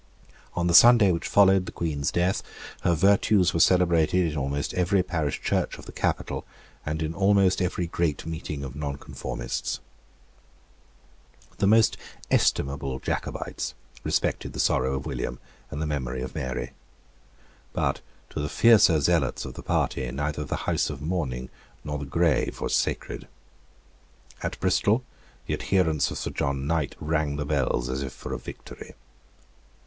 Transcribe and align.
On 0.55 0.65
the 0.65 0.73
Sunday 0.73 1.11
which 1.11 1.27
followed 1.27 1.67
the 1.67 1.71
Queen's 1.71 2.09
death 2.09 2.41
her 2.81 2.95
virtues 2.95 3.53
were 3.53 3.59
celebrated 3.59 4.31
in 4.31 4.35
almost 4.35 4.73
every 4.73 5.03
parish 5.03 5.39
church 5.43 5.77
of 5.77 5.85
the 5.85 5.91
Capital, 5.91 6.43
and 6.83 7.03
in 7.03 7.13
almost 7.13 7.61
every 7.61 7.85
great 7.85 8.25
meeting 8.25 8.63
of 8.63 8.75
nonconformists. 8.75 9.79
The 11.59 11.67
most 11.67 11.97
estimable 12.31 12.97
Jacobites 12.97 13.75
respected 14.03 14.53
the 14.53 14.59
sorrow 14.59 14.95
of 14.95 15.05
William 15.05 15.37
and 15.69 15.79
the 15.79 15.85
memory 15.85 16.23
of 16.23 16.33
Mary. 16.33 16.71
But 17.71 18.01
to 18.31 18.39
the 18.39 18.49
fiercer 18.49 18.99
zealots 19.01 19.45
of 19.45 19.53
the 19.53 19.61
party 19.61 20.09
neither 20.09 20.43
the 20.43 20.55
house 20.65 20.89
of 20.89 21.03
mourning 21.03 21.51
nor 21.83 21.99
the 21.99 22.05
grave 22.05 22.59
was 22.59 22.73
sacred. 22.73 23.27
At 24.41 24.59
Bristol 24.59 25.03
the 25.45 25.53
adherents 25.53 26.09
of 26.09 26.17
Sir 26.17 26.31
John 26.31 26.65
Knight 26.65 26.95
rang 26.99 27.35
the 27.35 27.45
bells 27.45 27.87
as 27.87 28.01
if 28.01 28.13
for 28.13 28.33
a 28.33 28.39
victory. 28.39 28.95